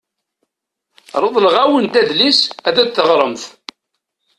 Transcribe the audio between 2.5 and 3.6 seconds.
ad t-teɣremt.